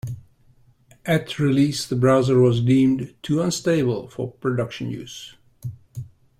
At 1.05 1.37
release, 1.37 1.85
the 1.85 1.95
browser 1.95 2.39
was 2.39 2.59
deemed 2.61 3.13
too 3.21 3.39
unstable 3.39 4.07
for 4.09 4.31
production 4.31 4.89
use. 4.89 5.35